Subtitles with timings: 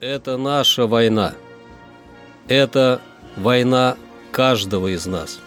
[0.00, 1.34] Это наша война.
[2.48, 3.00] Это
[3.36, 3.96] война
[4.32, 5.38] каждого из нас.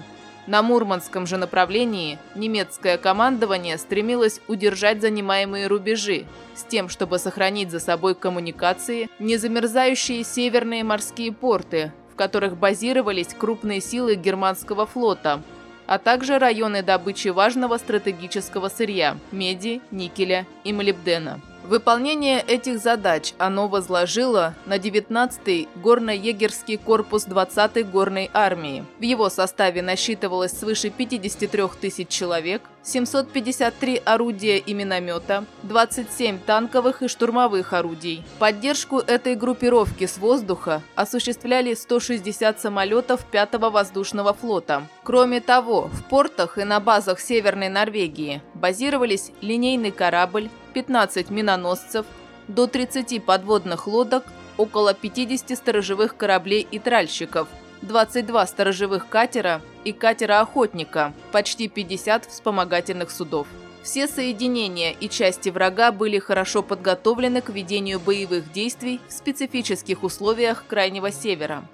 [0.46, 7.80] На Мурманском же направлении немецкое командование стремилось удержать занимаемые рубежи, с тем, чтобы сохранить за
[7.80, 15.40] собой коммуникации, не замерзающие северные морские порты, которых базировались крупные силы германского флота–
[15.88, 21.40] а также районы добычи важного стратегического сырья– меди, никеля и молибдена.
[21.64, 28.84] Выполнение этих задач оно возложило на 19-й горно-егерский корпус 20-й горной армии.
[28.98, 37.08] В его составе насчитывалось свыше 53 тысяч человек, 753 орудия и миномета, 27 танковых и
[37.08, 38.24] штурмовых орудий.
[38.38, 44.84] Поддержку этой группировки с воздуха осуществляли 160 самолетов 5-го воздушного флота.
[45.02, 52.06] Кроме того, в портах и на базах Северной Норвегии базировались линейный корабль, 15 миноносцев,
[52.48, 54.24] до 30 подводных лодок,
[54.56, 57.48] около 50 сторожевых кораблей и тральщиков,
[57.82, 63.46] 22 сторожевых катера и катера-охотника, почти 50 вспомогательных судов.
[63.82, 70.64] Все соединения и части врага были хорошо подготовлены к ведению боевых действий в специфических условиях
[70.68, 71.64] Крайнего Севера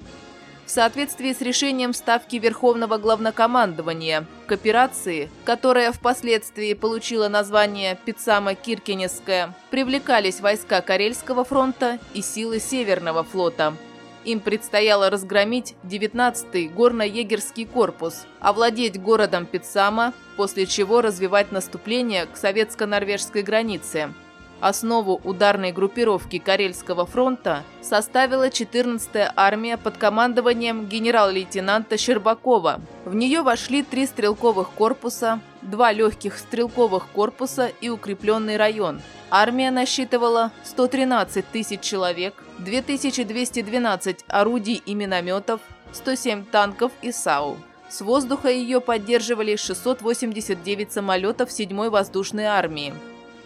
[0.66, 10.40] в соответствии с решением Ставки Верховного Главнокомандования к операции, которая впоследствии получила название Пицама-Киркенесская, привлекались
[10.40, 13.74] войска Карельского фронта и силы Северного флота.
[14.24, 23.42] Им предстояло разгромить 19-й горно-егерский корпус, овладеть городом Пицама, после чего развивать наступление к советско-норвежской
[23.42, 24.12] границе–
[24.64, 32.80] Основу ударной группировки Карельского фронта составила 14-я армия под командованием генерал-лейтенанта Щербакова.
[33.04, 39.02] В нее вошли три стрелковых корпуса, два легких стрелковых корпуса и укрепленный район.
[39.30, 45.60] Армия насчитывала 113 тысяч человек, 2212 орудий и минометов,
[45.92, 47.58] 107 танков и САУ.
[47.90, 52.94] С воздуха ее поддерживали 689 самолетов 7-й воздушной армии.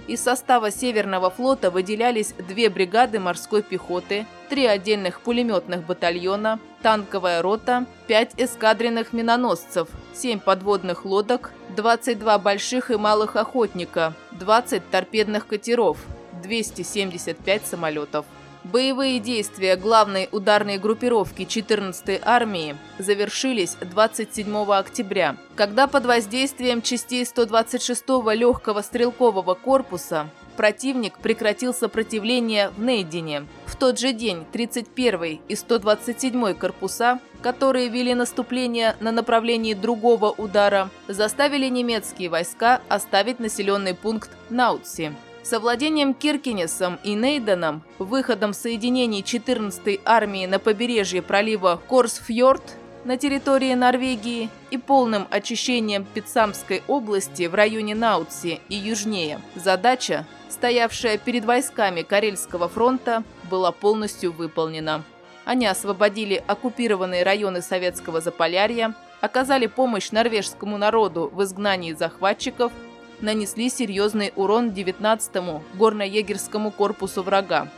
[0.07, 7.85] Из состава Северного флота выделялись две бригады морской пехоты, три отдельных пулеметных батальона, танковая рота,
[8.07, 15.99] пять эскадренных миноносцев, семь подводных лодок, 22 больших и малых охотника, 20 торпедных катеров,
[16.43, 18.25] 275 самолетов.
[18.71, 28.31] Боевые действия главной ударной группировки 14-й армии завершились 27 октября, когда под воздействием частей 126-го
[28.33, 33.47] легкого стрелкового корпуса противник прекратил сопротивление в Нейдине.
[33.65, 40.91] В тот же день 31-й и 127-й корпуса, которые вели наступление на направлении другого удара,
[41.07, 45.15] заставили немецкие войска оставить населенный пункт Наутси.
[45.43, 52.63] Совладением Киркинесом и Нейденом, выходом соединений 14-й армии на побережье пролива Корсфьорд
[53.05, 61.17] на территории Норвегии и полным очищением Питсамской области в районе Наутси и южнее, задача, стоявшая
[61.17, 65.03] перед войсками Карельского фронта, была полностью выполнена.
[65.47, 72.73] Они освободили оккупированные районы Советского Заполярья, оказали помощь норвежскому народу в изгнании захватчиков–
[73.21, 77.69] нанесли серьезный урон 19-му горно-егерскому корпусу врага,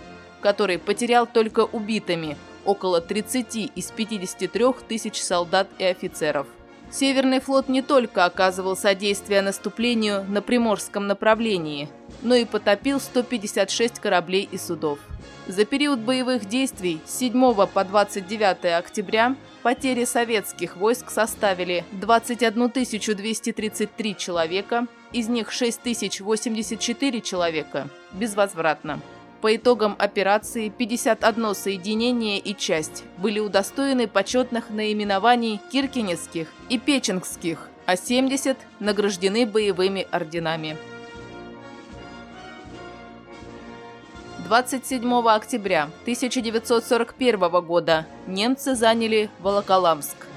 [0.40, 6.46] который потерял только убитыми около 30 из 53 тысяч солдат и офицеров.
[6.90, 11.88] Северный флот не только оказывал содействие наступлению на Приморском направлении,
[12.22, 14.98] но и потопил 156 кораблей и судов.
[15.46, 24.16] За период боевых действий с 7 по 29 октября потери советских войск составили 21 233
[24.16, 29.00] человека, из них 6084 человека безвозвратно.
[29.40, 37.96] По итогам операции 51 соединение и часть были удостоены почетных наименований киркинесских и печенгских, а
[37.96, 40.76] 70 награждены боевыми орденами.
[44.50, 50.29] 27 октября 1941 года немцы заняли Волоколамск.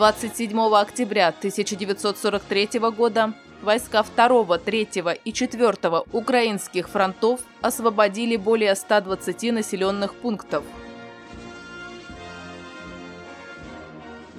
[0.00, 4.88] 27 октября 1943 года войска 2, 3
[5.26, 5.74] и 4
[6.14, 10.64] украинских фронтов освободили более 120 населенных пунктов.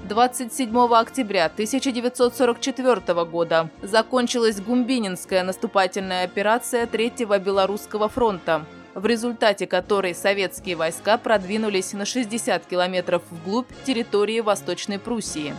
[0.09, 10.75] 27 октября 1944 года закончилась Гумбининская наступательная операция Третьего Белорусского фронта, в результате которой советские
[10.75, 15.55] войска продвинулись на 60 километров вглубь территории Восточной Пруссии.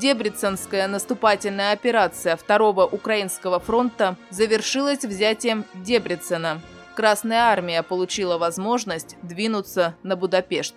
[0.00, 6.62] Дебриценская наступательная операция Второго Украинского фронта завершилась взятием Дебрицена.
[6.94, 10.74] Красная армия получила возможность двинуться на Будапешт.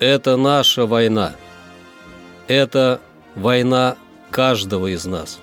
[0.00, 1.32] Это наша война.
[2.48, 3.00] Это
[3.34, 3.96] война
[4.30, 5.40] каждого из нас.